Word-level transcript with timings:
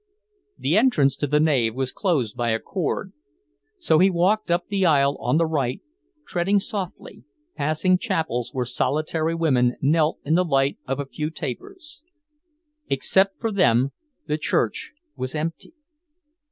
The 0.57 0.77
entrance 0.77 1.15
to 1.17 1.27
the 1.27 1.39
nave 1.39 1.75
was 1.75 1.91
closed 1.91 2.35
by 2.35 2.49
a 2.49 2.59
cord, 2.59 3.13
so 3.77 3.99
he 3.99 4.09
walked 4.09 4.49
up 4.49 4.67
the 4.67 4.83
aisle 4.83 5.15
on 5.19 5.37
the 5.37 5.45
right, 5.45 5.79
treading 6.25 6.59
softly, 6.59 7.23
passing 7.55 7.99
chapels 7.99 8.49
where 8.51 8.65
solitary 8.65 9.35
women 9.35 9.75
knelt 9.79 10.17
in 10.25 10.33
the 10.33 10.43
light 10.43 10.79
of 10.87 10.99
a 10.99 11.05
few 11.05 11.29
tapers. 11.29 12.01
Except 12.87 13.39
for 13.39 13.51
them, 13.51 13.91
the 14.25 14.39
church 14.39 14.91
was 15.15 15.35
empty... 15.35 15.73